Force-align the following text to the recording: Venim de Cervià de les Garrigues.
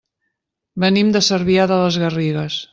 Venim 0.85 1.13
de 1.17 1.23
Cervià 1.29 1.71
de 1.73 1.81
les 1.85 2.03
Garrigues. 2.05 2.61